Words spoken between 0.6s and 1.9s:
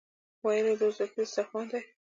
یې دا ازبکي دسترخوان دی.